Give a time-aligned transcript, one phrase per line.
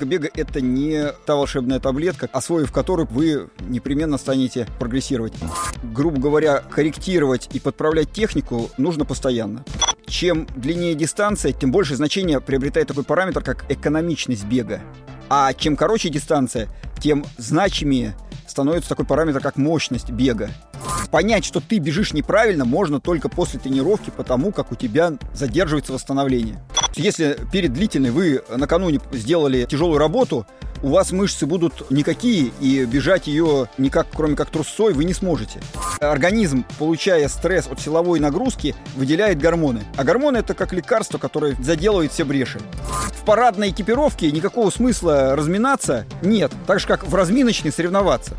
[0.00, 5.34] Техника бега— это не та волшебная таблетка, освоив которую вы непременно станете прогрессировать.
[5.82, 9.62] Грубо говоря, корректировать и подправлять технику нужно постоянно.
[10.06, 14.80] Чем длиннее дистанция, тем больше значение приобретает такой параметр, как экономичность бега.
[15.28, 20.48] А чем короче дистанция, тем значимее становится такой параметр, как мощность бега.
[21.10, 26.58] Понять, что ты бежишь неправильно, можно только после тренировки, потому как у тебя задерживается восстановление.
[26.94, 30.46] Если перед длительной вы накануне сделали тяжелую работу,
[30.82, 35.60] у вас мышцы будут никакие, и бежать ее никак, кроме как трусцой, вы не сможете.
[36.00, 39.82] Организм, получая стресс от силовой нагрузки, выделяет гормоны.
[39.96, 42.58] А гормоны это как лекарство, которое заделывает все бреши.
[43.20, 48.34] В парадной экипировке никакого смысла разминаться нет, так же как в разминочной соревноваться.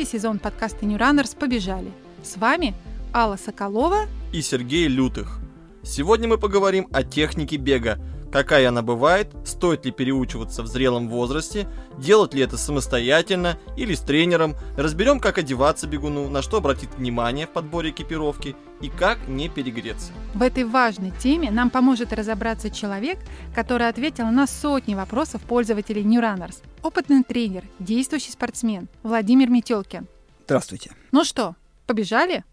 [0.00, 1.92] Третий сезон подкаста New Runners «Побежали».
[2.22, 2.74] С вами
[3.12, 5.40] Алла Соколова и Сергей Лютых.
[5.82, 7.98] Сегодня мы поговорим о технике бега,
[8.32, 14.00] какая она бывает, стоит ли переучиваться в зрелом возрасте, делать ли это самостоятельно или с
[14.00, 19.48] тренером, разберем, как одеваться бегуну, на что обратить внимание в подборе экипировки и как не
[19.48, 20.12] перегреться.
[20.34, 23.18] В этой важной теме нам поможет разобраться человек,
[23.54, 26.62] который ответил на сотни вопросов пользователей New Runners.
[26.82, 30.06] Опытный тренер, действующий спортсмен Владимир Метелкин.
[30.46, 30.92] Здравствуйте.
[31.12, 31.54] Ну что,
[31.86, 32.44] побежали?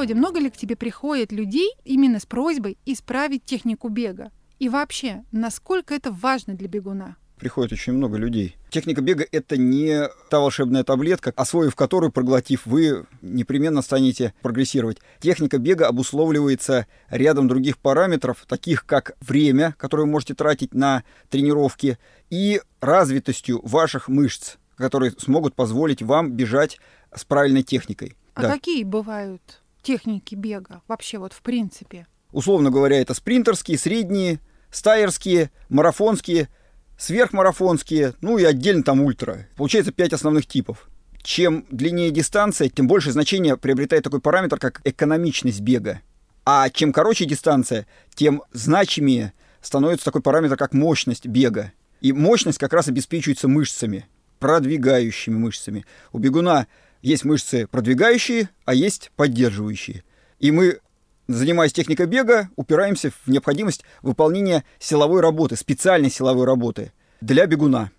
[0.00, 4.30] Володя, много ли к тебе приходит людей именно с просьбой исправить технику бега?
[4.58, 7.16] И вообще, насколько это важно для бегуна?
[7.38, 8.56] приходит очень много людей.
[8.70, 14.98] Техника бега— это не та волшебная таблетка, освоив которую, проглотив, вы непременно станете прогрессировать.
[15.20, 21.98] Техника бега обусловливается рядом других параметров, таких как время, которое вы можете тратить на тренировки,
[22.30, 26.78] и развитостью ваших мышц, которые смогут позволить вам бежать
[27.14, 28.16] с правильной техникой.
[28.34, 28.52] А да.
[28.52, 32.06] какие бывают техники бега вообще вот в принципе?
[32.32, 36.48] Условно говоря, это спринтерские, средние, стайерские, марафонские,
[36.96, 39.48] сверхмарафонские, ну и отдельно там ультра.
[39.56, 40.88] Получается пять основных типов.
[41.22, 46.00] Чем длиннее дистанция, тем больше значение приобретает такой параметр, как экономичность бега.
[46.44, 51.72] А чем короче дистанция, тем значимее становится такой параметр, как мощность бега.
[52.00, 54.06] И мощность как раз обеспечивается мышцами,
[54.38, 55.84] продвигающими мышцами.
[56.12, 56.66] У бегуна
[57.02, 60.04] есть мышцы продвигающие, а есть поддерживающие.
[60.38, 60.80] И мы,
[61.28, 67.90] занимаясь техникой бега, упираемся в необходимость выполнения силовой работы, специальной силовой работы для бегуна.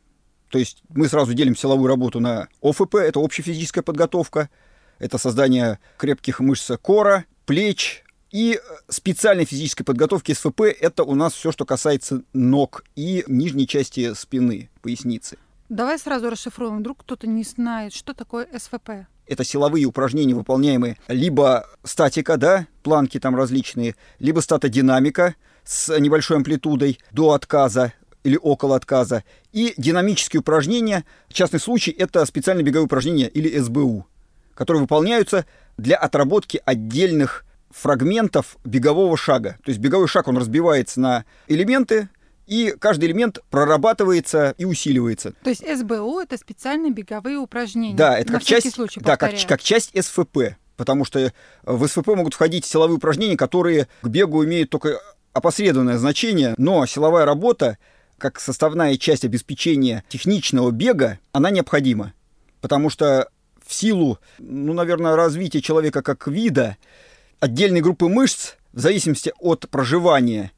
[0.49, 4.49] То есть мы сразу делим силовую работу на ОФП, это общая физическая подготовка,
[4.99, 11.51] это создание крепких мышц кора, плеч, и специальной физической подготовки СФП– это у нас все,
[11.51, 15.37] что касается ног и нижней части спины, поясницы.
[15.71, 19.07] Давай сразу расшифруем, вдруг кто-то не знает, что такое СВП.
[19.25, 25.33] Это силовые упражнения, выполняемые либо статика, да, планки там различные, либо статодинамика
[25.63, 27.93] с небольшой амплитудой до отказа
[28.25, 29.23] или около отказа,
[29.53, 34.05] и динамические упражнения, частный случай, это специальные беговые упражнения или СБУ,
[34.53, 35.45] которые выполняются
[35.77, 39.55] для отработки отдельных фрагментов бегового шага.
[39.63, 42.09] То есть беговой шаг, он разбивается на элементы,
[42.47, 45.33] и каждый элемент прорабатывается и усиливается.
[45.43, 47.95] То есть СБУ это специальные беговые упражнения.
[47.95, 51.31] Да, это как часть, случай, да, как, как часть СФП, потому что
[51.63, 54.99] в СФП могут входить силовые упражнения, которые к бегу имеют только
[55.33, 57.77] опосредованное значение, но силовая работа
[58.17, 62.13] как составная часть обеспечения техничного бега, она необходима.
[62.61, 63.29] Потому что
[63.65, 66.77] в силу, ну, наверное, развития человека как вида,
[67.39, 70.51] отдельные группы мышц, в зависимости от проживания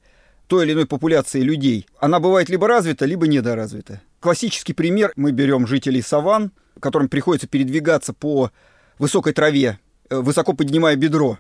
[0.48, 4.02] той или иной популяции людей, она бывает либо развита, либо недоразвита.
[4.20, 8.52] Классический пример мы берем жителей саван, которым приходится передвигаться по
[9.00, 9.80] высокой траве,
[10.10, 11.40] э, высоко поднимая бедро.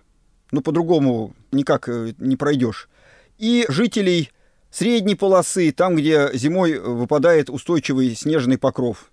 [0.51, 2.89] Ну, по-другому никак э, не пройдешь.
[3.37, 4.31] И жителей
[4.69, 9.11] средней полосы, там, где зимой выпадает устойчивый снежный покров,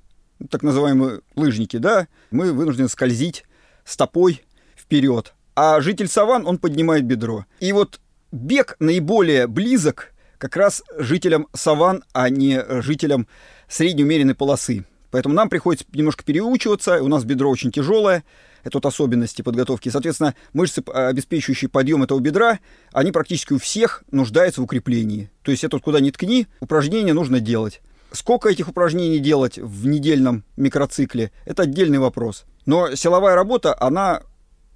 [0.51, 3.45] так называемые лыжники, да, мы вынуждены скользить
[3.85, 4.43] стопой
[4.77, 5.35] вперед.
[5.55, 7.45] А житель саван, он поднимает бедро.
[7.59, 8.01] И вот
[8.33, 13.27] бег наиболее близок как раз жителям саван, а не жителям
[13.69, 14.85] средней умеренной полосы.
[15.11, 18.25] Поэтому нам приходится немножко переучиваться, у нас бедро очень тяжелое,
[18.63, 19.89] это вот особенности подготовки.
[19.89, 22.59] Соответственно, мышцы, обеспечивающие подъем этого бедра,
[22.93, 25.31] они практически у всех нуждаются в укреплении.
[25.43, 27.81] То есть это вот куда ни ткни, упражнения нужно делать.
[28.13, 32.45] Сколько этих упражнений делать в недельном микроцикле, это отдельный вопрос.
[32.67, 34.23] Но силовая работа, она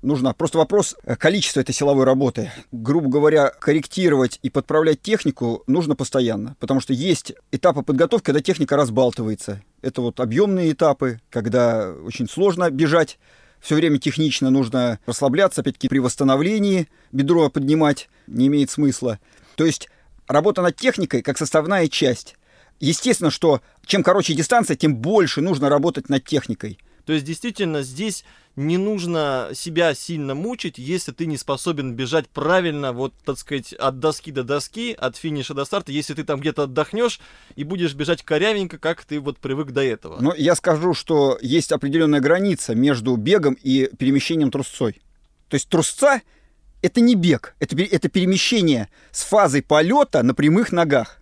[0.04, 0.32] нужна.
[0.32, 2.52] Просто вопрос э, количества этой силовой работы.
[2.72, 8.76] Грубо говоря, корректировать и подправлять технику нужно постоянно, потому что есть этапы подготовки, когда техника
[8.76, 9.62] разбалтывается.
[9.82, 13.18] Это вот объемные этапы, когда очень сложно бежать,
[13.60, 19.18] все время технично нужно расслабляться, опять-таки при восстановлении бедро поднимать не имеет смысла.
[19.56, 19.88] То есть
[20.26, 22.36] работа над техникой как составная часть.
[22.80, 26.78] Естественно, что чем короче дистанция, тем больше нужно работать над техникой.
[27.06, 28.24] То есть, действительно, здесь
[28.56, 33.98] не нужно себя сильно мучить, если ты не способен бежать правильно, вот, так сказать, от
[33.98, 37.20] доски до доски, от финиша до старта, если ты там где-то отдохнешь
[37.56, 40.20] и будешь бежать корявенько, как ты вот привык до этого.
[40.20, 45.02] Но я скажу, что есть определенная граница между бегом и перемещением трусцой.
[45.48, 46.22] То есть трусца—
[46.82, 51.18] это не бег, это, это перемещение с фазой полета на прямых ногах.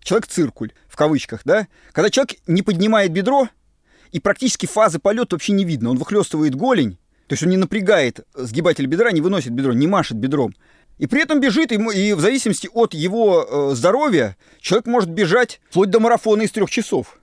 [0.00, 1.66] Человек-циркуль, в кавычках, да?
[1.92, 3.48] Когда человек не поднимает бедро,
[4.12, 5.90] и практически фазы полета вообще не видно.
[5.90, 10.16] Он выхлестывает голень, то есть он не напрягает сгибатель бедра, не выносит бедро, не машет
[10.16, 10.54] бедром.
[10.98, 15.60] И при этом бежит, ему, и в зависимости от его э, здоровья, человек может бежать
[15.70, 17.18] вплоть до марафона из трех часов.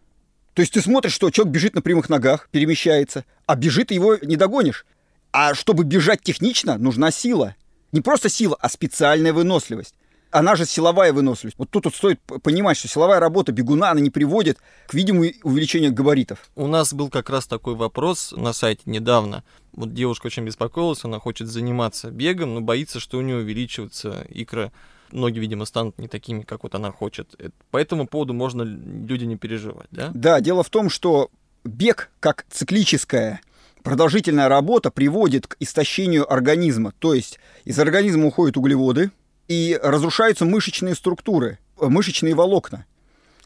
[0.54, 4.38] То есть ты смотришь, что человек бежит на прямых ногах, перемещается, а бежит его не
[4.38, 4.86] догонишь.
[5.34, 7.56] А чтобы бежать технично, нужна сила.
[7.92, 9.96] Не просто сила, а специальная выносливость
[10.36, 11.58] она же силовая выносливость.
[11.58, 15.94] Вот тут вот стоит понимать, что силовая работа бегуна, она не приводит к видимому увеличению
[15.94, 16.50] габаритов.
[16.56, 19.46] У нас был как раз такой вопрос на сайте недавно.
[19.72, 24.74] Вот девушка очень беспокоилась, она хочет заниматься бегом, но боится, что у нее увеличиваются икры
[25.12, 27.34] ноги, видимо, станут не такими, как вот она хочет.
[27.72, 30.12] По этому поводу можно люди не переживать, да?
[30.14, 31.30] Да, дело в том, что
[31.64, 33.40] бег как циклическая
[33.84, 36.92] продолжительная работа приводит к истощению организма.
[37.00, 39.12] То есть из организма уходят углеводы,
[39.48, 42.86] и разрушаются мышечные структуры, э, мышечные волокна.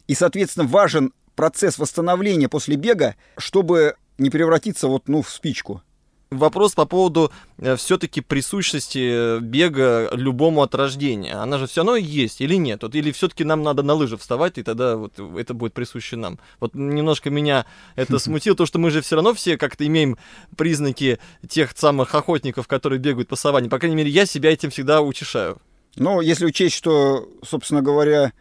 [0.06, 5.82] И, соответственно, важен процесс восстановления после бега, чтобы не превратиться вот, ну, в спичку.
[6.30, 11.34] Вопрос по поводу э, все-таки присущности э, бега любому от рождения.
[11.34, 12.84] Она же все равно есть или нет?
[12.84, 16.38] Вот, или все-таки нам надо на лыжи вставать, и тогда вот это будет присуще нам.
[16.60, 17.66] Вот немножко меня
[17.96, 20.18] это смутило, то, что мы же все равно все как-то имеем
[20.56, 21.18] признаки
[21.48, 23.68] тех самых охотников, которые бегают по саванне.
[23.68, 25.60] По крайней мере, я себя этим всегда утешаю.
[25.96, 28.32] Но если учесть, что, собственно говоря,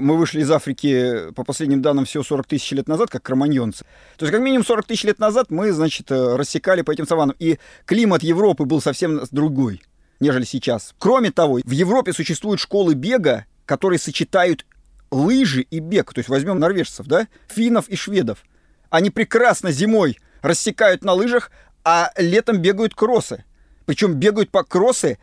[0.00, 3.84] мы вышли из Африки, по последним данным, всего 40 тысяч лет назад, как кроманьонцы.
[4.16, 7.34] То есть, как минимум 40 тысяч лет назад мы, значит, э, рассекали по этим саванам.
[7.38, 9.82] И климат Европы был совсем другой,
[10.20, 10.94] нежели сейчас.
[10.98, 14.66] Кроме того, в Европе существуют школы бега, которые сочетают
[15.10, 16.12] лыжи и бег.
[16.12, 18.44] То есть, возьмем норвежцев, да, финнов и шведов.
[18.90, 21.50] Они прекрасно зимой рассекают на лыжах,
[21.84, 23.44] а летом бегают кроссы.
[23.86, 25.18] Причем бегают по кроссы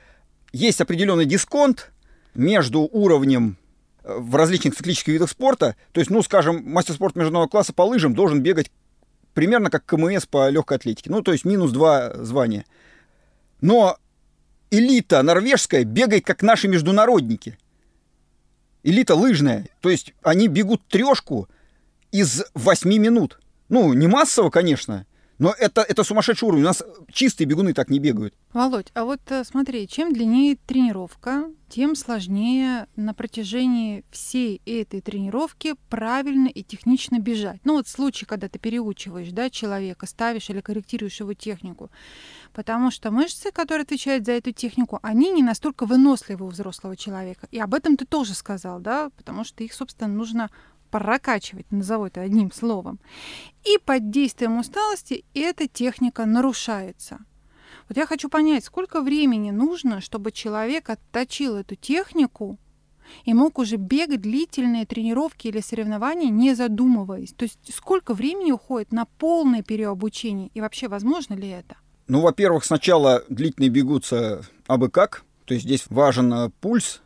[0.54, 1.92] есть определенный дисконт
[2.36, 3.58] между уровнем
[4.04, 5.76] э, в различных циклических видах спорта.
[5.92, 8.72] То есть, ну, скажем, мастер спорта международного класса по лыжам должен бегать
[9.34, 11.10] примерно как КМС по легкой атлетике.
[11.10, 12.66] Ну, то есть минус два звания.
[13.62, 13.98] Но
[14.70, 17.58] элита норвежская бегает как наши международники.
[18.84, 19.68] Элита лыжная.
[19.82, 21.48] То есть они бегут трешку
[22.12, 23.40] из восьми минут.
[23.70, 25.08] Ну, не массово, конечно,
[25.44, 26.64] но это, это сумасшедший уровень.
[26.64, 26.82] У нас
[27.12, 28.34] чистые бегуны так не бегают.
[28.54, 35.76] Володь, а вот э, смотри, чем длиннее тренировка, тем сложнее на протяжении всей этой тренировки
[35.90, 37.60] правильно и технично бежать.
[37.66, 41.92] Ну вот случай, когда ты переучиваешь да, человека, ставишь или корректируешь его технику.
[42.54, 47.50] Потому что мышцы, которые отвечают за эту технику, они не настолько выносливы у взрослого человека.
[47.52, 50.52] И об этом ты тоже сказал, да, потому что их, собственно, нужно
[50.94, 53.00] прокачивать, назову это одним словом.
[53.66, 57.18] И под действием усталости эта техника нарушается.
[57.90, 62.60] Вот я хочу понять, сколько времени нужно, чтобы человек отточил эту технику
[63.26, 67.34] и мог уже бегать длительные тренировки или соревнования, не задумываясь.
[67.34, 71.76] То есть сколько времени уходит на полное переобучение и вообще возможно ли это?
[72.08, 75.24] Ну, во-первых, сначала длительные бегутся абы как.
[75.46, 77.02] То есть здесь важен э, пульс,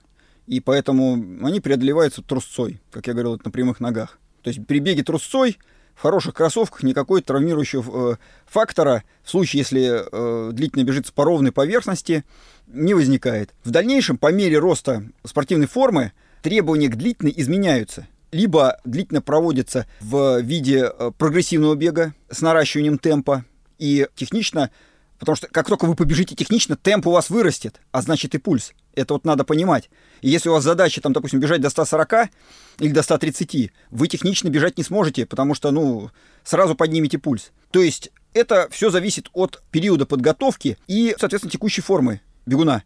[0.47, 4.17] и поэтому они преодолеваются трусцой, как я говорил, на прямых ногах.
[4.41, 5.57] То есть при беге трусцой
[5.93, 11.51] в хороших кроссовках никакой травмирующего э, фактора в случае, если э, длительно бежится по ровной
[11.51, 12.23] поверхности,
[12.67, 13.53] не возникает.
[13.63, 18.07] В дальнейшем, по мере роста спортивной формы, требования к длительной изменяются.
[18.31, 23.43] Либо длительно проводится в виде э, прогрессивного бега с наращиванием темпа
[23.79, 24.69] и технично,
[25.19, 28.73] потому что как только вы побежите технично, темп у вас вырастет, а значит и пульс.
[28.95, 29.89] Это вот надо понимать.
[30.21, 32.29] И если у вас задача, там, допустим, бежать до 140
[32.79, 36.09] или до 130, вы технично бежать не сможете, потому что, ну,
[36.43, 37.51] сразу поднимете пульс.
[37.71, 42.83] То есть это все зависит от периода подготовки и, соответственно, текущей формы бегуна.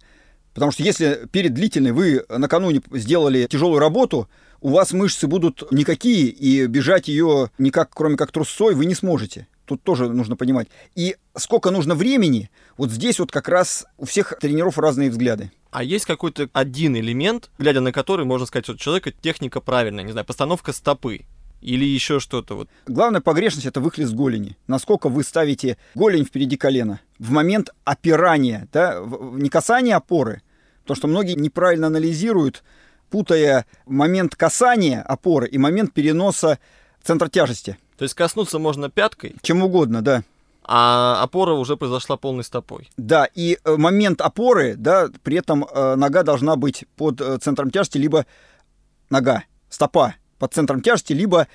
[0.53, 6.27] Потому что если перед длительной вы накануне сделали тяжелую работу, у вас мышцы будут никакие,
[6.27, 9.47] и бежать ее никак, кроме как трусой, вы не сможете.
[9.71, 10.67] Тут тоже нужно понимать.
[10.95, 15.49] И сколько нужно времени, вот здесь вот как раз у всех тренеров разные взгляды.
[15.69, 20.03] А есть какой-то один элемент, глядя на который можно сказать, что у человека техника правильная,
[20.03, 21.21] не знаю, постановка стопы
[21.61, 22.69] или еще что-то вот.
[22.85, 24.57] Главная погрешность это выхлест голени.
[24.67, 30.41] Насколько вы ставите голень впереди колена в момент опирания, да, не касания опоры,
[30.83, 32.65] то что многие неправильно анализируют,
[33.09, 36.59] путая момент касания опоры и момент переноса
[37.01, 37.77] центра тяжести.
[38.01, 39.35] То есть коснуться можно пяткой?
[39.43, 40.23] Чем угодно, да.
[40.63, 42.89] А опора уже произошла полной стопой.
[42.97, 47.69] Да, и э, момент опоры, да, при этом э, нога должна быть под э, центром
[47.69, 48.25] тяжести, либо
[49.11, 51.47] нога, стопа под центром тяжести, либо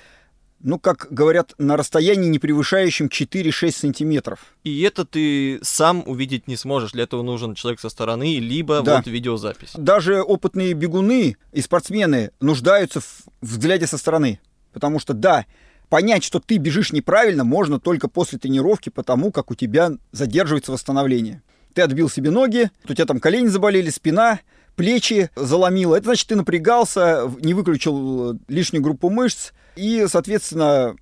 [0.61, 4.39] ну, как говорят, на расстоянии, не превышающем 4-6 сантиметров.
[4.63, 6.93] И это ты сам увидеть не сможешь.
[6.93, 8.95] Для этого нужен человек со стороны, либо да.
[8.95, 9.71] вот видеозапись.
[9.75, 14.39] Даже опытные бегуны и спортсмены нуждаются в взгляде со стороны.
[14.71, 15.45] Потому что, да,
[15.89, 21.41] понять, что ты бежишь неправильно, можно только после тренировки, потому как у тебя задерживается восстановление.
[21.73, 24.39] Ты отбил себе ноги, у тебя там колени заболели, спина,
[24.75, 25.95] плечи заломило.
[25.95, 30.95] Это значит, ты напрягался, не выключил э, лишнюю группу мышц и, соответственно,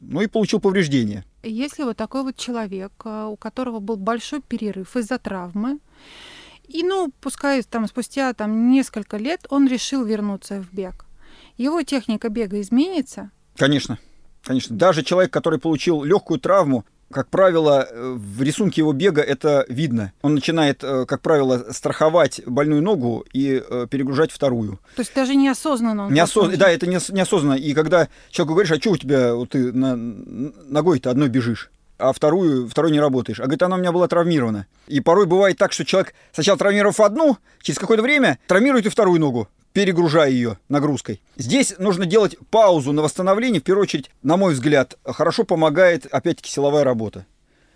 [0.00, 1.24] ну и получил повреждения.
[1.42, 5.78] Если вот такой вот человек, э, у которого был большой перерыв из-за травмы,
[6.68, 11.06] и, ну, пускай там спустя там несколько лет он решил вернуться в бег,
[11.56, 13.30] его техника бега изменится?
[13.56, 13.98] Конечно.
[14.42, 14.76] Конечно.
[14.76, 20.12] Даже человек, который получил легкую травму, как правило, э, в рисунке его бега это видно.
[20.22, 24.78] Он начинает, э, как правило, страховать больную ногу и э, перегружать вторую.
[24.94, 26.56] То есть даже неосознанно он Неосоз...
[26.56, 27.54] Да, это неосознанно.
[27.54, 29.96] И когда человеку говоришь, а что у тебя, вот ты на...
[29.96, 31.70] ногой-то одной бежишь?
[31.98, 33.40] а вторую, второй не работаешь.
[33.40, 34.66] А говорит, она у меня была травмирована.
[34.86, 39.20] И порой бывает так, что человек сначала травмировав одну, через какое-то время травмирует и вторую
[39.20, 41.20] ногу перегружая ее нагрузкой.
[41.36, 43.60] Здесь нужно делать паузу на восстановление.
[43.60, 47.26] В первую очередь, на мой взгляд, хорошо помогает, опять-таки, силовая работа.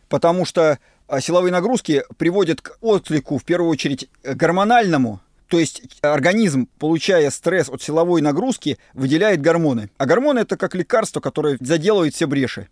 [0.08, 5.20] Потому что а, силовые нагрузки приводят к отклику, в первую очередь, гормональному.
[5.48, 9.90] То есть организм, получая стресс от силовой нагрузки, выделяет гормоны.
[9.98, 12.68] А гормоны это как лекарство, которое заделывает все бреши.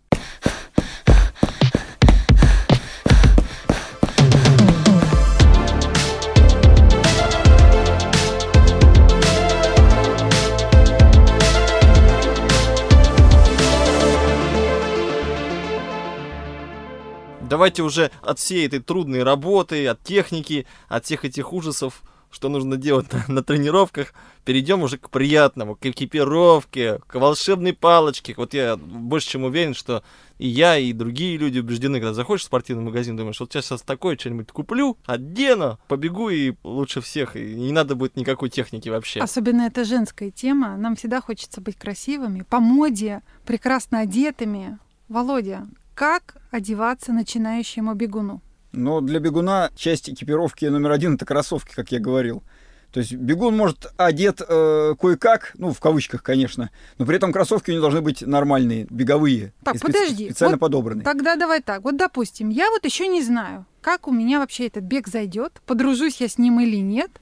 [17.53, 22.77] Давайте уже от всей этой трудной работы, от техники, от всех этих ужасов, что нужно
[22.77, 28.33] делать на, на тренировках, перейдем уже к приятному, к экипировке, к волшебной палочке.
[28.35, 30.03] Вот я больше чем уверен, что
[30.39, 33.83] и я, и другие люди убеждены, когда заходишь в спортивный магазин, думаешь, вот сейчас, сейчас
[33.83, 39.19] такое что-нибудь куплю, одену, побегу и лучше всех, и не надо будет никакой техники вообще.
[39.19, 40.75] Особенно это женская тема.
[40.75, 44.79] Нам всегда хочется быть красивыми, по моде, прекрасно одетыми.
[45.07, 48.41] Володя, как одеваться начинающему бегуну?
[48.71, 52.43] Но для бегуна часть экипировки номер один это кроссовки, как я говорил.
[52.91, 56.69] То есть бегун может одет э, кое-как, ну, в кавычках, конечно,
[56.99, 59.51] но при этом кроссовки у него должны быть нормальные, беговые.
[59.63, 60.25] Так, специ- подожди.
[60.29, 61.03] Специально вот подобранные.
[61.03, 61.83] Тогда давай так.
[61.83, 66.21] Вот, допустим, я вот еще не знаю, как у меня вообще этот бег зайдет, подружусь
[66.21, 67.19] я с ним или нет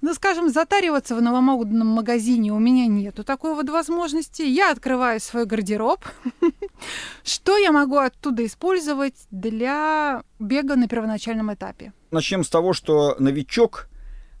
[0.00, 4.42] ну, скажем, затариваться в новомодном магазине у меня нету такой вот возможности.
[4.42, 6.04] Я открываю свой гардероб.
[7.24, 11.92] Что я могу оттуда использовать для бега на первоначальном этапе?
[12.10, 13.88] Начнем с того, что новичок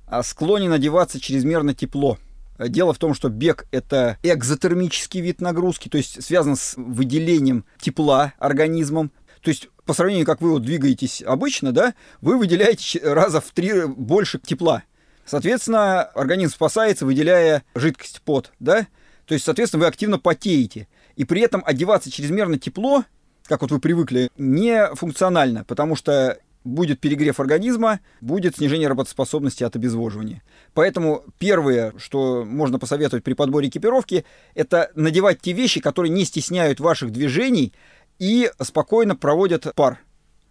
[0.06, 2.18] а, склонен одеваться чрезмерно тепло.
[2.58, 8.32] Дело в том, что бег– это экзотермический вид нагрузки, то есть связан с выделением тепла
[8.38, 9.10] организмом.
[9.42, 13.86] То есть по сравнению, как вы вот двигаетесь обычно, да, вы выделяете раза в три
[13.86, 14.82] больше тепла.
[15.26, 18.86] Соответственно, организм спасается, выделяя жидкость, пот, да?
[19.26, 20.88] То есть, соответственно, вы активно потеете.
[21.16, 23.04] И при этом одеваться чрезмерно тепло,
[23.44, 29.76] как вот вы привыкли, не функционально, потому что будет перегрев организма, будет снижение работоспособности от
[29.76, 30.42] обезвоживания.
[30.74, 36.80] Поэтому первое, что можно посоветовать при подборе экипировки, это надевать те вещи, которые не стесняют
[36.80, 37.72] ваших движений
[38.18, 40.00] и спокойно проводят пар.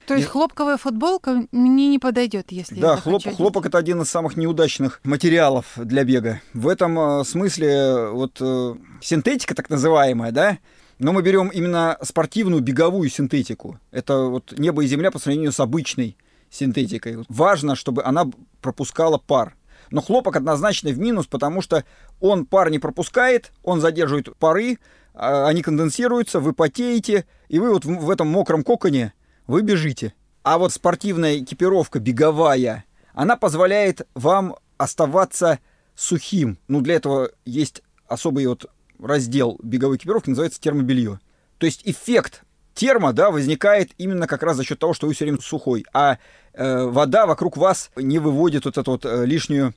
[0.07, 0.29] То есть и...
[0.29, 5.01] хлопковая футболка мне не подойдет, если да, я хлоп, хлопок это один из самых неудачных
[5.03, 6.41] материалов для бега.
[6.53, 10.57] В этом э, смысле вот э, синтетика так называемая, да,
[10.99, 13.79] но мы берем именно спортивную беговую синтетику.
[13.91, 16.17] Это вот небо и земля по сравнению с обычной
[16.49, 17.25] синтетикой.
[17.27, 18.25] Важно, чтобы она
[18.61, 19.55] пропускала пар.
[19.91, 21.83] Но хлопок однозначно в минус, потому что
[22.19, 24.79] он пар не пропускает, он задерживает пары,
[25.13, 29.13] а, они конденсируются, вы потеете, и вы вот в этом мокром коконе
[29.47, 30.13] вы бежите.
[30.43, 35.59] А вот спортивная экипировка беговая, она позволяет вам оставаться
[35.95, 36.57] сухим.
[36.67, 38.65] Ну, для этого есть особый вот
[38.99, 41.19] раздел беговой экипировки, называется термобелье.
[41.57, 45.25] То есть эффект термо, да, возникает именно как раз за счет того, что вы все
[45.25, 46.17] время сухой, а
[46.53, 49.73] э, вода вокруг вас не выводит вот это вот э, лишнюю,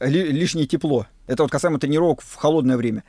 [0.00, 1.06] ли, лишнее тепло.
[1.26, 3.02] Это вот касаемо тренировок в холодное время.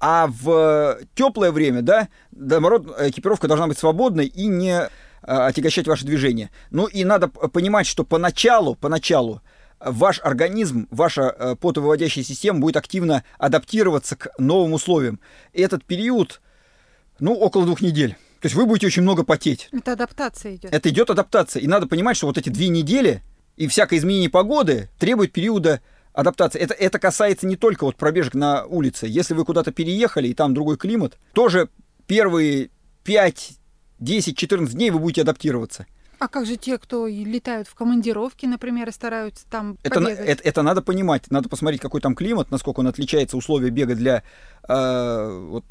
[0.00, 4.88] А в теплое время, да, наоборот, экипировка должна быть свободной и не э,
[5.26, 6.50] отягощать ваше движение.
[6.70, 9.40] Ну и надо понимать, что поначалу, поначалу
[9.80, 15.20] ваш организм, ваша э, потовыводящая система будет активно адаптироваться к новым условиям.
[15.52, 16.40] И этот период,
[17.18, 18.16] ну, около двух недель.
[18.40, 19.68] То есть вы будете очень много потеть.
[19.72, 20.72] Это адаптация идет.
[20.72, 21.62] Это идет адаптация.
[21.62, 23.22] И надо понимать, что вот эти две недели
[23.56, 25.80] и всякое изменение погоды требует периода
[26.12, 26.60] адаптации.
[26.60, 29.06] Это, это касается не только вот пробежек на улице.
[29.06, 31.68] Если вы куда-то переехали, и там другой климат, тоже
[32.06, 32.70] первые
[33.04, 33.52] 5,
[34.04, 35.86] 10, 14 дней вы будете адаптироваться.
[36.18, 40.62] А как же те, кто летают в командировки, например, и стараются там это, это, это
[40.62, 41.30] надо понимать.
[41.30, 44.22] Надо посмотреть, какой там климат, насколько он отличается, условия бега для
[44.68, 45.64] э, вот,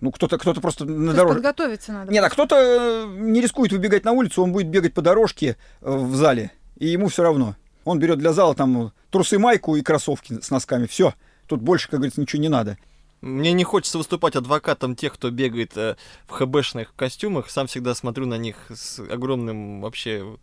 [0.00, 1.36] ну, кто-то кто просто на дороге.
[1.36, 2.12] подготовиться надо.
[2.12, 5.90] Нет, а кто-то э, не рискует выбегать на улицу, он будет бегать по дорожке э,
[5.90, 7.54] в зале, и ему все равно.
[7.84, 10.86] Он берет для зала там трусы, майку и кроссовки с носками.
[10.86, 11.14] Все.
[11.46, 12.76] Тут больше, как говорится, ничего не надо.
[13.26, 15.96] Мне не хочется выступать адвокатом тех, кто бегает э,
[16.28, 17.50] в ХБшных костюмах.
[17.50, 20.38] Сам всегда смотрю на них с огромным вообще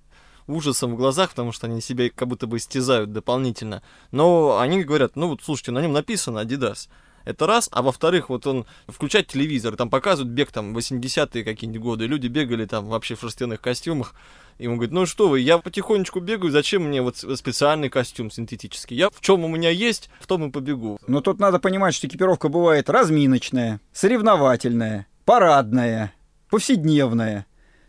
[0.48, 3.84] ужасом в глазах, потому что они себя как будто бы истязают дополнительно.
[4.12, 6.90] Но они говорят, ну вот слушайте, на нем написано Adidas.
[7.24, 7.70] Это раз.
[7.72, 12.06] А во-вторых, вот он включает телевизор, там показывают бег там 80-е какие-нибудь годы.
[12.06, 14.14] Люди бегали там вообще в шерстяных костюмах.
[14.58, 18.96] И он говорит, ну что вы, я потихонечку бегаю, зачем мне вот специальный костюм синтетический?
[18.96, 21.00] Я в чем у меня есть, в том и побегу.
[21.08, 26.14] Но тут надо понимать, что экипировка бывает разминочная, соревновательная, парадная,
[26.50, 27.46] повседневная.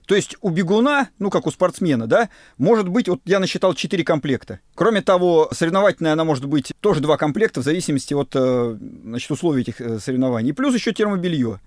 [0.06, 4.04] То есть у бегуна, ну как у спортсмена, да, может быть, вот я насчитал 4
[4.04, 4.60] комплекта.
[4.74, 9.62] Кроме того, соревновательная она может быть тоже два комплекта в зависимости от э, значит, условий
[9.62, 10.50] этих э, соревнований.
[10.50, 11.60] И плюс еще термобелье.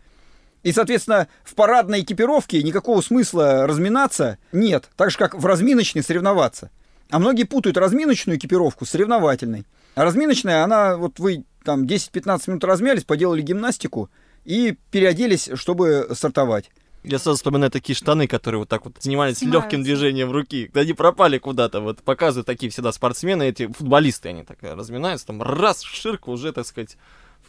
[0.68, 6.72] И, соответственно, в парадной экипировке никакого смысла разминаться нет, так же, как в разминочной соревноваться.
[7.10, 9.66] А многие путают разминочную экипировку с соревновательной.
[9.96, 14.10] А разминочная, она, вот вы там 10-15 минут размялись, поделали гимнастику
[14.44, 16.70] и переоделись, чтобы стартовать.
[17.06, 20.70] Я сразу вспоминаю такие штаны, которые вот так вот занимались легким движением руки.
[20.74, 21.80] Они пропали куда-то.
[21.80, 26.68] Вот показывают такие всегда спортсмены, эти футболисты, они так разминаются, там раз, ширк, уже, так
[26.68, 26.98] сказать,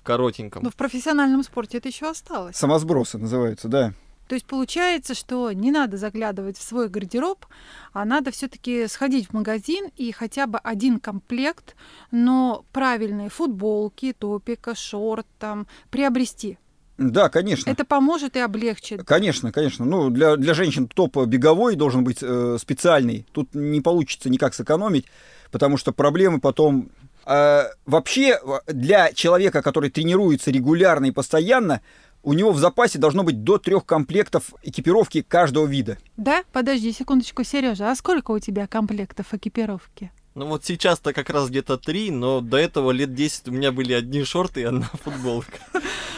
[0.09, 0.63] коротеньком.
[0.63, 2.57] Но в профессиональном спорте это еще осталось.
[2.57, 3.93] Самосбросы называются, да.
[4.27, 7.45] То есть получается, что не надо заглядывать в свой гардероб,
[7.93, 11.77] а надо все-таки сходить в магазин и хотя бы один комплект,
[12.11, 16.59] но правильные футболки, топика, шорт там приобрести.
[16.97, 17.71] Да, конечно.
[17.71, 19.05] Это поможет и облегчит.
[19.05, 19.85] Конечно, конечно.
[19.85, 23.27] Ну, для, для женщин топ беговой должен быть э, специальный.
[23.33, 25.05] Тут не получится никак сэкономить,
[25.51, 26.91] потому что проблемы потом...
[27.29, 31.83] Э, вообще, для человека, который тренируется регулярно и постоянно,
[32.23, 35.99] у него в запасе должно быть до трех комплектов экипировки каждого вида.
[36.17, 36.43] Да?
[36.53, 40.11] Подожди секундочку, Сережа, а сколько у тебя комплектов экипировки?
[40.39, 43.93] Ну вот сейчас-то как раз где-то три, но до этого лет 10 у меня были
[43.93, 45.59] одни шорты и одна футболка.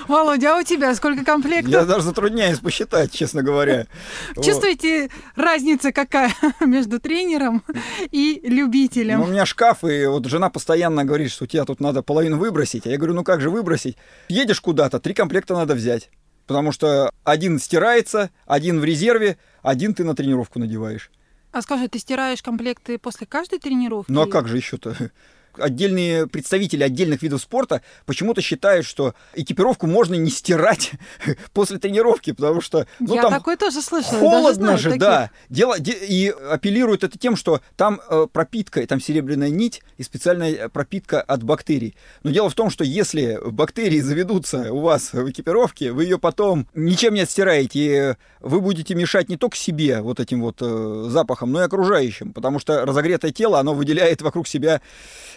[0.08, 1.72] Володя, а у тебя сколько комплектов?
[1.72, 3.86] Я даже затрудняюсь посчитать, честно говоря.
[4.34, 7.62] Чувствуете разница какая между тренером
[8.10, 9.20] и любителем?
[9.20, 12.86] Ну, у меня шкаф, и вот жена постоянно говорит, что тебе тут надо половину выбросить.
[12.86, 13.96] А я говорю, ну как же выбросить?
[14.28, 16.10] Едешь куда-то, три комплекта надо взять.
[16.46, 21.10] Потому что один стирается, один в резерве, один ты на тренировку надеваешь.
[21.52, 24.10] А скажи, ты стираешь комплекты после каждой тренировки?
[24.10, 25.10] Ну а как же еще-то?
[25.58, 30.92] Отдельные представители отдельных видов спорта почему-то считают, что экипировку можно не стирать
[31.52, 34.18] после тренировки, потому что ну, Я там такое тоже слышала.
[34.18, 35.00] Холодно же, таких.
[35.00, 35.30] да.
[35.48, 40.68] Дело, де, и апеллируют это тем, что там э, пропитка, там серебряная нить и специальная
[40.68, 41.96] пропитка от бактерий.
[42.22, 46.66] Но дело в том, что если бактерии заведутся у вас в экипировке, вы ее потом
[46.74, 51.52] ничем не отстираете, и вы будете мешать не только себе вот этим вот э, запахом,
[51.52, 54.80] но и окружающим, потому что разогретое тело, оно выделяет вокруг себя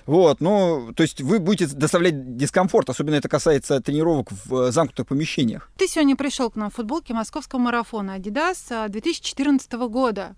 [0.06, 5.08] вот, ну, то есть вы будете доставлять дискомфорт, особенно это касается тренировок в э, замкнутых
[5.08, 5.72] помещениях.
[5.78, 10.36] Ты сегодня пришел к нам в футболке московского марафона Adidas 2014 а, года.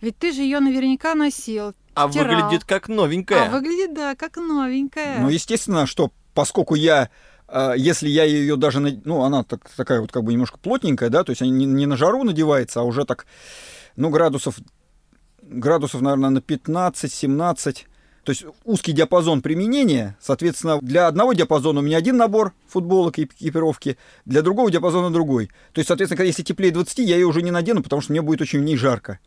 [0.00, 1.74] Ведь ты же ее наверняка носил.
[1.94, 2.42] А стирал.
[2.42, 3.46] выглядит как новенькая.
[3.46, 5.20] А выглядит, да, как новенькая.
[5.20, 7.10] Ну, естественно, что поскольку я
[7.46, 11.22] э, если я ее даже, ну, она так, такая вот как бы немножко плотненькая, да,
[11.22, 13.26] то есть она не, не на жару надевается, а уже так,
[13.96, 14.56] ну, градусов
[15.46, 17.84] градусов, наверное, на 15-17.
[18.24, 23.24] То есть узкий диапазон применения, соответственно, для одного диапазона у меня один набор футболок и
[23.24, 25.50] экипировки, для другого диапазона другой.
[25.72, 28.40] То есть, соответственно, если теплее 20, я ее уже не надену, потому что мне будет
[28.40, 29.18] очень в ней жарко.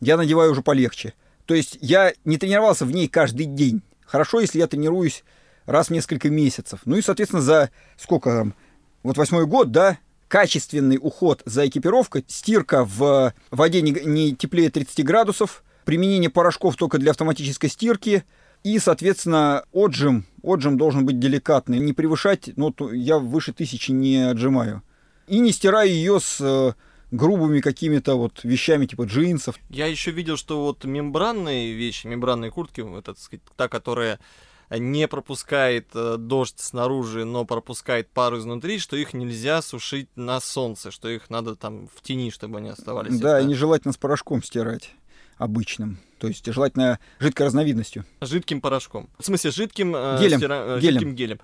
[0.00, 1.14] Я надеваю уже полегче.
[1.44, 3.82] То есть я не тренировался в ней каждый день.
[4.06, 5.24] Хорошо, если я тренируюсь
[5.66, 6.80] раз в несколько месяцев.
[6.86, 8.54] Ну и, соответственно, за сколько там,
[9.02, 15.04] вот восьмой год, да, качественный уход за экипировкой, стирка в воде не, не теплее 30
[15.04, 18.24] градусов, применение порошков только для автоматической стирки
[18.62, 20.26] и, соответственно, отжим.
[20.42, 24.82] Отжим должен быть деликатный, не превышать, ну, я выше тысячи не отжимаю.
[25.28, 26.74] И не стираю ее с э,
[27.10, 29.58] грубыми какими-то вот вещами типа джинсов.
[29.70, 34.20] Я еще видел, что вот мембранные вещи, мембранные куртки, это, так сказать, та, которая
[34.68, 40.90] не пропускает э, дождь снаружи, но пропускает пару изнутри, что их нельзя сушить на солнце,
[40.90, 43.18] что их надо там в тени, чтобы они оставались.
[43.18, 44.94] Да, и нежелательно с порошком стирать
[45.38, 45.98] обычным.
[46.18, 48.04] То есть желательно жидкой разновидностью.
[48.20, 49.08] Жидким порошком.
[49.18, 50.38] В смысле, жидким, э, гелем.
[50.38, 50.54] Стира...
[50.54, 50.94] Э, гелем.
[50.94, 51.38] жидким гелем.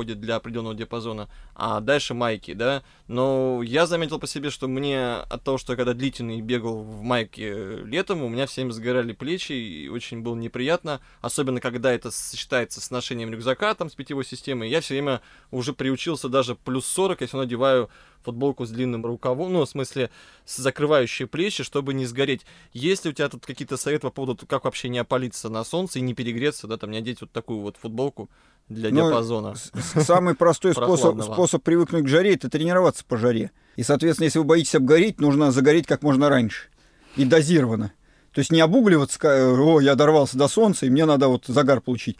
[0.00, 2.82] Подходит для определенного диапазона, а дальше майки, да.
[3.06, 7.02] Но я заметил по себе, что мне от того, что я когда длительный бегал в
[7.02, 12.80] майке летом, у меня всем сгорали плечи, и очень было неприятно, особенно когда это сочетается
[12.80, 14.70] с ношением рюкзака, там, с питьевой системой.
[14.70, 17.90] Я все время уже приучился даже плюс 40, если надеваю
[18.22, 20.10] футболку с длинным рукавом, ну, в смысле,
[20.44, 22.42] с закрывающей плечи, чтобы не сгореть.
[22.72, 25.98] Есть ли у тебя тут какие-то советы по поводу, как вообще не опалиться на солнце
[25.98, 28.28] и не перегреться, да, там, не одеть вот такую вот футболку
[28.70, 29.54] для ну, диапазона?
[29.82, 33.50] Самый простой способ, способ привыкнуть к жаре— это тренироваться по жаре.
[33.76, 36.68] И, соответственно, если вы боитесь обгореть, нужно загореть как можно раньше
[37.16, 37.92] и дозированно.
[38.32, 42.16] То есть не обугливаться, о, я дорвался до солнца, и мне надо вот загар получить.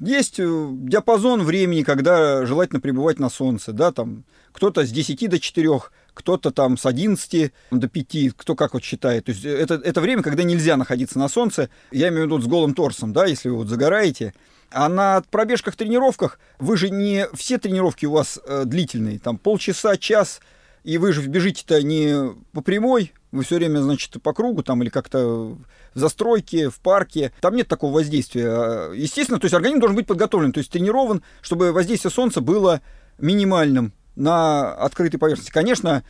[0.00, 5.38] Есть э, диапазон времени, когда желательно пребывать на солнце, да, там кто-то с 10 до
[5.38, 5.68] 4,
[6.14, 9.26] кто-то там с 11 до 5, кто как вот считает.
[9.26, 12.46] То есть это, это время, когда нельзя находиться на солнце, я имею в виду с
[12.46, 14.32] голым торсом, да, если вы вот загораете.
[14.70, 19.96] А на пробежках, тренировках вы же не все тренировки у вас э, длительные, там полчаса,
[19.96, 20.40] час,
[20.82, 24.88] и вы же бежите-то не по прямой, вы все время, значит, по кругу там или
[24.88, 25.56] как-то
[25.94, 27.32] в застройке, в парке.
[27.40, 28.92] Там нет такого воздействия.
[28.92, 32.80] Естественно, то есть организм должен быть подготовлен, то есть тренирован, чтобы воздействие солнца было
[33.18, 35.50] минимальным на открытой поверхности.
[35.50, 36.02] Конечно,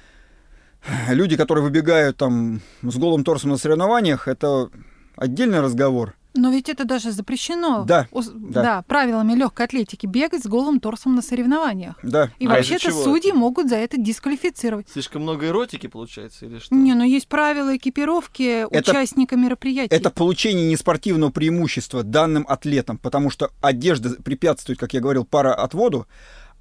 [1.09, 4.71] люди, которые выбегают там с голым торсом на соревнованиях, это
[5.17, 6.15] отдельный разговор.
[6.35, 7.85] Но ведь это даже запрещено.
[7.85, 8.07] Да.
[8.13, 8.63] У, да.
[8.63, 11.97] да, правилами легкой атлетики бегать с голым торсом на соревнованиях.
[12.03, 12.31] Да.
[12.39, 14.89] И а вообще-то судьи могут за это дисквалифицировать.
[14.93, 16.75] Слишком много эротики получается или что?
[16.75, 19.95] Не, ну есть правила экипировки это, участника мероприятия.
[19.95, 26.07] Это получение неспортивного преимущества данным атлетам, потому что одежда препятствует, как я говорил, пароотводу,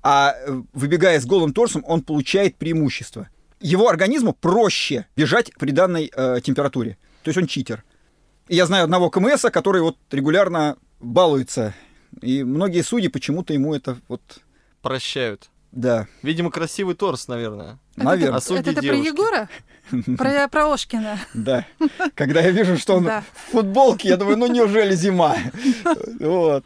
[0.01, 3.29] а э, выбегая с голым торсом, он получает преимущество.
[3.59, 6.97] Его организму проще бежать при данной э, температуре.
[7.23, 7.83] То есть он читер.
[8.49, 11.75] Я знаю одного КМСа, который вот регулярно балуется.
[12.21, 14.21] И многие судьи почему-то ему это вот...
[14.81, 15.49] Прощают.
[15.71, 16.07] Да.
[16.23, 17.77] Видимо, красивый торс, наверное.
[17.95, 18.39] Наверное.
[18.39, 19.49] А это, это про Егора?
[20.17, 21.19] Про, про Ошкина?
[21.33, 21.65] Да.
[22.15, 25.35] Когда я вижу, что он в футболке, я думаю, ну неужели зима?
[26.19, 26.63] Вот.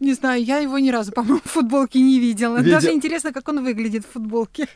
[0.00, 2.58] Не знаю, я его ни разу, по-моему, в футболке не видела.
[2.58, 2.72] Видел.
[2.72, 4.66] Даже интересно, как он выглядит в футболке.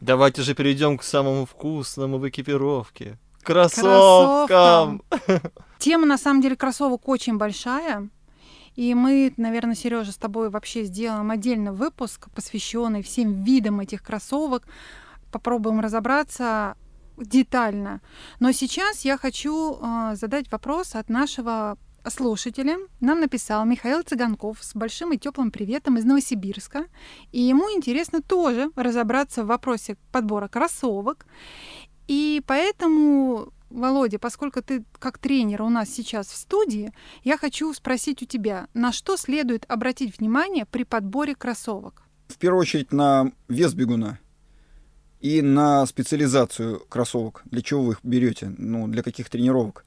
[0.00, 3.18] Давайте же перейдем к самому вкусному в экипировке.
[3.46, 5.02] Кроссовкам!
[5.08, 5.52] Кроссовкам.
[5.78, 8.08] Тема, на самом деле, кроссовок очень большая.
[8.74, 14.64] И мы, наверное, Сережа, с тобой вообще сделаем отдельный выпуск, посвященный всем видам этих кроссовок.
[15.30, 16.76] Попробуем разобраться
[17.16, 18.00] детально.
[18.40, 21.78] Но сейчас я хочу э, задать вопрос от нашего
[22.10, 22.76] слушателя.
[23.00, 26.86] Нам написал Михаил Цыганков с большим и теплым приветом из Новосибирска.
[27.32, 31.26] И ему интересно тоже разобраться в вопросе подбора кроссовок.
[32.08, 36.92] И поэтому Володя, поскольку ты как тренер у нас сейчас в студии,
[37.24, 42.02] я хочу спросить у тебя, на что следует обратить внимание при подборе кроссовок?
[42.28, 44.18] В первую очередь на вес бегуна
[45.20, 47.42] и на специализацию кроссовок.
[47.46, 48.54] Для чего вы их берете?
[48.56, 49.84] Ну, для каких тренировок?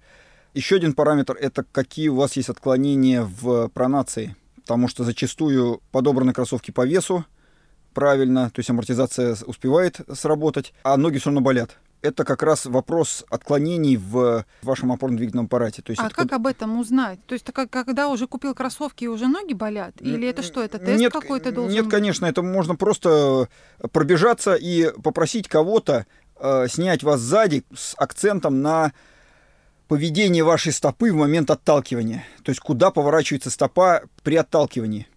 [0.53, 4.35] Еще один параметр– это какие у вас есть отклонения в пронации.
[4.55, 7.25] Потому что зачастую подобраны кроссовки по весу
[7.93, 13.25] правильно, то есть амортизация успевает сработать, а ноги все равно болят это как раз вопрос
[13.29, 15.81] отклонений в вашем опорно-двигательном аппарате.
[15.81, 17.19] То есть а как об этом узнать?
[17.25, 19.95] То есть как, когда уже купил кроссовки и уже ноги болят?
[19.99, 23.49] Или это что, это тест нет, какой-то должен Нет, конечно, это можно просто
[23.91, 26.05] пробежаться и попросить кого-то
[26.39, 28.93] э, снять вас сзади с акцентом на
[29.87, 32.23] поведение вашей стопы в момент отталкивания.
[32.43, 35.07] То есть куда поворачивается стопа при отталкивании.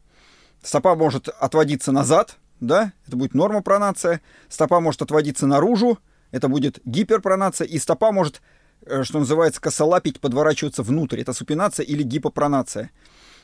[0.62, 4.21] Стопа может отводиться назад, да, это будет нормопронация.
[4.49, 5.99] Стопа может отводиться наружу,
[6.33, 7.66] это будет гиперпронация.
[7.66, 8.42] И стопа может,
[8.85, 11.21] э, что называется, косолапить, подворачиваться внутрь.
[11.21, 12.90] Это супинация или гипопронация.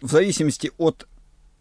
[0.00, 1.06] В зависимости от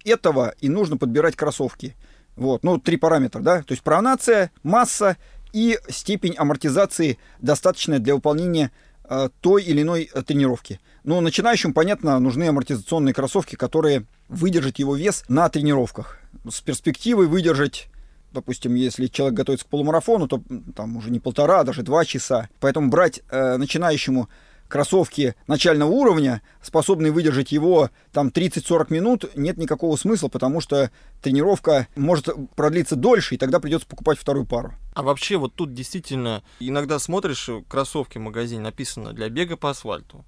[0.04, 1.96] этого и нужно подбирать кроссовки.
[2.36, 5.18] Вот, ну, три параметра, да, то есть пронация, масса
[5.54, 8.72] и степень амортизации, достаточная для выполнения
[9.10, 10.80] э, той или иной э, тренировки.
[11.04, 16.20] Но начинающим, понятно, нужны амортизационные кроссовки, которые выдержат его вес на тренировках.
[16.48, 17.90] С перспективой выдержать
[18.38, 20.41] допустим, если человек готовится к полумарафону, то
[20.76, 22.50] там уже не полтора, даже два часа.
[22.60, 24.30] Поэтому брать э, начинающему
[24.67, 31.88] кроссовки начального уровня, способные выдержать его там 30-40 минут, нет никакого смысла, потому что тренировка
[31.95, 34.73] может продлиться дольше, и тогда придется покупать вторую пару.
[34.93, 40.26] А вообще вот тут действительно иногда смотришь кроссовки в магазине, написано для бега по асфальту.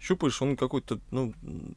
[0.00, 1.32] Щупаешь, он какой-то, ну,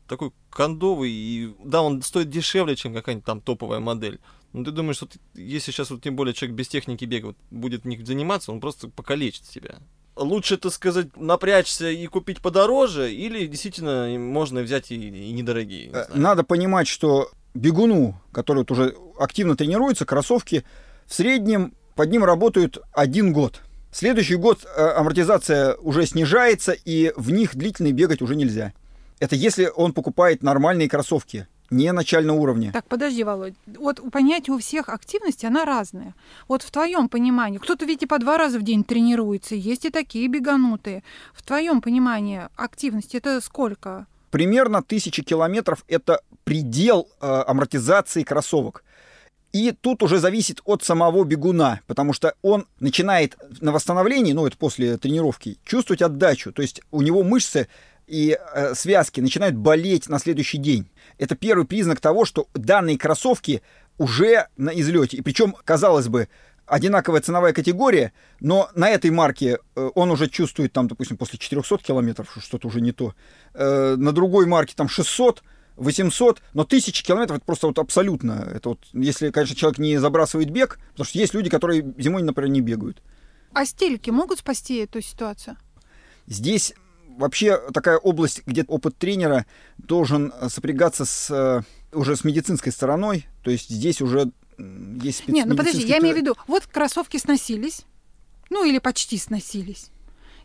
[0.08, 4.20] такой кондовый, и да, он стоит дешевле, чем какая-нибудь там топовая модель.
[4.56, 7.38] Но ты думаешь, что ты, если сейчас вот тем более человек без техники бега вот,
[7.52, 9.80] будет в них заниматься, он просто покалечит себя
[10.16, 15.88] лучше, так сказать, напрячься и купить подороже, или действительно можно взять и, и недорогие?
[15.88, 20.64] Не э, Надо понимать, что бегуну, который вот уже активно тренируется, кроссовки
[21.06, 23.62] в среднем под ним работают один год.
[23.92, 28.74] Следующий год э, амортизация уже снижается, и в них длительно бегать уже нельзя.
[29.20, 32.72] Это если он покупает нормальные кроссовки не начального уровня.
[32.72, 33.56] Так, подожди, Володь.
[33.66, 36.14] Вот понятие у всех активности, она разная.
[36.48, 39.90] Вот в твоем понимании, кто-то ведь и по два раза в день тренируется, есть и
[39.90, 41.04] такие беганутые.
[41.34, 44.08] В твоем понимании активности это сколько?
[44.32, 48.84] Примерно тысячи километров– это предел э, амортизации кроссовок.
[49.54, 54.58] И тут уже зависит от самого бегуна, потому что он начинает на восстановлении, ну это
[54.58, 56.52] после тренировки, чувствовать отдачу.
[56.52, 57.70] То есть у него мышцы
[58.06, 60.90] и э, связки начинают болеть на следующий день.
[61.18, 63.62] Это первый признак того, что данные кроссовки
[63.98, 65.18] уже на излете.
[65.18, 66.28] И причем, казалось бы,
[66.66, 71.78] одинаковая ценовая категория, но на этой марке э, он уже чувствует, там, допустим, после 400
[71.78, 73.14] километров, что что-то уже не то.
[73.54, 75.44] Э, на другой марке там 600,
[75.78, 78.50] 800, но 1000 километров это просто вот абсолютно.
[78.54, 82.50] Это вот, если, конечно, человек не забрасывает бег, потому что есть люди, которые зимой, например,
[82.50, 83.02] не бегают.
[83.54, 85.58] А стельки могут спасти эту ситуацию?
[86.28, 86.74] Здесь
[87.18, 89.46] вообще такая область, где опыт тренера
[89.78, 91.62] должен э, сопрягаться с э,
[91.96, 95.32] уже с медицинской стороной, то есть здесь уже есть специ...
[95.32, 97.86] Нет, ну подожди, я имею в виду, вот кроссовки сносились,
[98.50, 99.92] ну или почти сносились.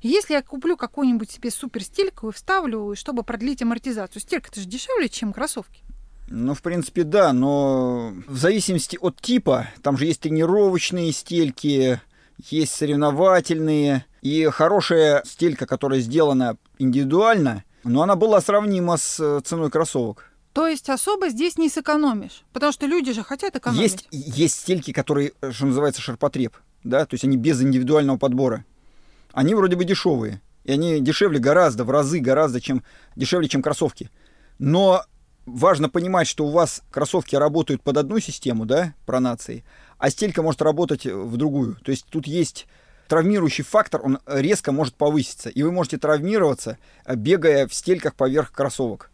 [0.02, 5.08] Если я куплю какую-нибудь себе супер стельку и вставлю, чтобы продлить амортизацию, стелька-то же дешевле,
[5.08, 5.82] чем кроссовки.
[6.28, 12.00] Ну, в принципе, да, но в зависимости от типа, там же есть тренировочные стельки,
[12.48, 19.70] есть соревновательные, и хорошая стелька, которая сделана индивидуально, но она была сравнима с э, ценой
[19.70, 20.30] кроссовок.
[20.52, 23.82] То есть особо здесь не сэкономишь, потому что люди же хотят экономить.
[23.82, 28.64] Есть, есть стельки, которые, э, что называется, ширпотреб, да, то есть они без индивидуального подбора.
[29.32, 32.82] Они вроде бы дешевые, и они дешевле гораздо, в разы гораздо, чем
[33.16, 34.10] дешевле, чем кроссовки.
[34.58, 35.04] Но
[35.46, 39.64] важно понимать, что у вас кроссовки работают под одну систему, да, пронации,
[40.00, 41.76] а стелька может работать в другую.
[41.84, 42.66] То есть тут есть
[43.06, 49.10] травмирующий фактор, он резко может повыситься, и вы можете травмироваться, бегая в стельках поверх кроссовок.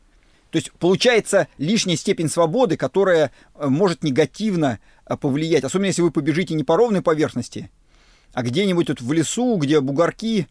[0.50, 6.12] То есть получается лишняя степень свободы, которая э, может негативно э, повлиять, особенно если вы
[6.12, 7.70] побежите не по ровной поверхности,
[8.32, 10.46] а где-нибудь вот в лесу, где бугорки,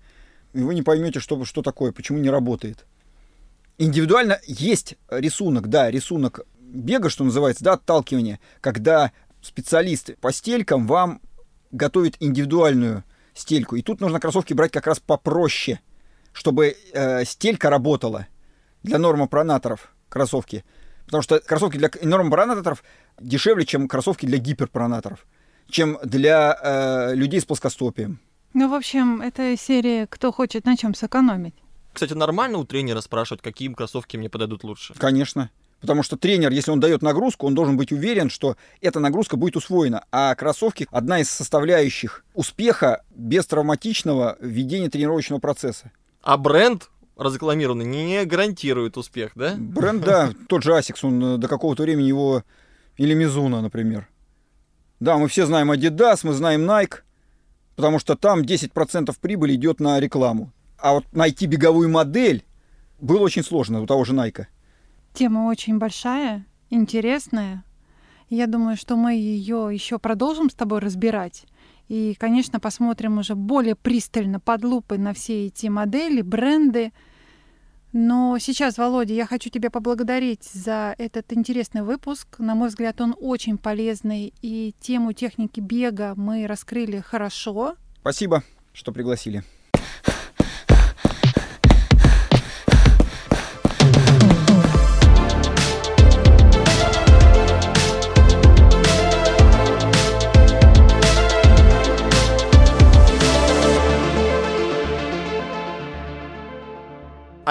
[0.53, 2.85] и вы не поймете, что, что такое, почему не работает.
[3.77, 9.11] Индивидуально есть рисунок, да, рисунок бега, что называется, да, отталкивание, когда
[9.45, 11.21] специалист по стелькам вам
[11.71, 13.03] готовит индивидуальную
[13.33, 13.75] стельку.
[13.75, 15.79] И тут нужно кроссовки брать как раз попроще,
[16.33, 18.27] чтобы э, стелька работала
[18.83, 20.63] для нормопронаторов кроссовки.
[21.05, 22.83] Потому что кроссовки для нормопронаторов
[23.19, 25.25] дешевле, чем кроссовки для гиперпронаторов,
[25.69, 28.19] чем для э, людей с плоскостопием.
[28.53, 31.55] Ну, в общем, это серия «Кто хочет на чем сэкономить».
[31.93, 34.93] Кстати, нормально у тренера спрашивать, какие кроссовки мне подойдут лучше?
[34.97, 35.49] Конечно.
[35.85, 39.55] Потому что тренер, если он дает нагрузку, он должен быть уверен, что эта нагрузка будет
[39.55, 40.03] усвоена.
[40.11, 45.91] А кроссовки– одна из составляющих успеха без травматичного ведения тренировочного процесса.
[46.23, 49.53] А бренд разрекламированный не гарантирует успех, да?
[49.59, 50.31] Бренд, да.
[50.49, 52.43] Тот же Asics, он э, до какого-то времени его...
[52.97, 54.09] Или Мизуна, например.
[54.99, 57.01] Да, мы все знаем Adidas, мы знаем Nike,
[57.75, 60.51] потому что там 10% прибыли идет на рекламу.
[60.79, 62.43] А вот найти беговую модель
[62.99, 64.47] было очень сложно у того же Nike.
[65.15, 67.63] Тема очень большая, интересная.
[68.29, 71.45] Я думаю, что мы ее еще продолжим с тобой разбирать.
[71.87, 76.91] И, конечно, посмотрим уже более пристально под лупой на все эти модели, бренды.
[77.93, 82.37] Но сейчас, Володя, я хочу тебя поблагодарить за этот интересный выпуск.
[82.39, 87.77] На мой взгляд, он очень полезный, и тему техники бега мы раскрыли хорошо.
[88.01, 89.45] Спасибо, что пригласили.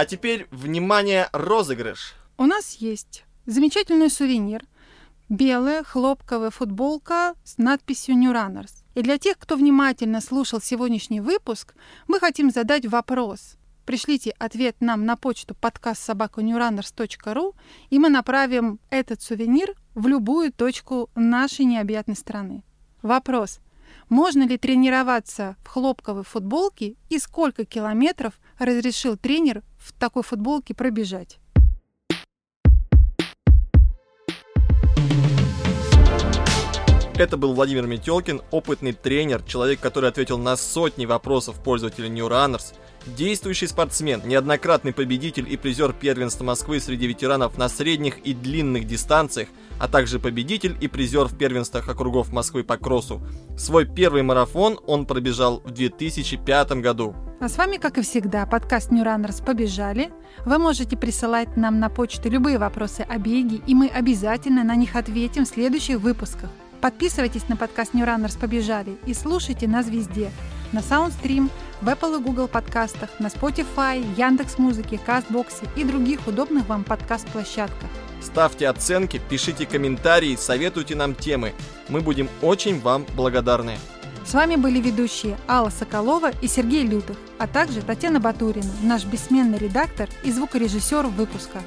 [0.05, 2.13] А теперь, внимание, розыгрыш.
[2.37, 4.63] У нас есть замечательный сувенир.
[5.31, 8.85] Белая хлопковая футболка с надписью New Runners.
[8.95, 11.75] И для тех, кто внимательно слушал сегодняшний выпуск,
[12.07, 13.57] мы хотим задать вопрос.
[13.87, 17.55] Пришлите ответ нам на почту подкаст собаканewrunners.ru,
[17.89, 22.63] и мы направим этот сувенир в любую точку нашей необъятной страны.
[23.01, 23.59] Вопрос.
[24.11, 31.39] Можно ли тренироваться в хлопковой футболке и сколько километров разрешил тренер в такой футболке пробежать?
[37.17, 42.75] Это был Владимир Метелкин, опытный тренер, человек, который ответил на сотни вопросов пользователей New Runners,
[43.07, 49.49] действующий спортсмен, неоднократный победитель и призер первенства Москвы среди ветеранов на средних и длинных дистанциях,
[49.79, 53.21] а также победитель и призер в первенствах округов Москвы по кроссу.
[53.57, 57.15] Свой первый марафон он пробежал в 2005 году.
[57.41, 60.11] А с вами, как и всегда, подкаст New Runners «Побежали».
[60.47, 64.97] Вы можете присылать нам на почту любые вопросы о беге, и мы обязательно на них
[64.97, 66.51] ответим в следующих выпусках.
[66.81, 70.31] Подписывайтесь на подкаст New Runners «Побежали» и слушайте нас везде.
[70.75, 71.51] На Soundstream,
[71.83, 77.89] в Apple и Google подкастах, на Spotify, Яндекс.Музыке, Кастбоксе и других удобных вам подкаст-площадках.
[78.21, 81.53] Ставьте оценки, пишите комментарии, советуйте нам темы.
[81.89, 83.79] Мы будем очень вам благодарны.
[84.27, 89.59] С вами были ведущие Алла Соколова и Сергей Лютых, а также Татьяна Батурина, наш бессменный
[89.59, 91.63] редактор и звукорежиссер выпуска.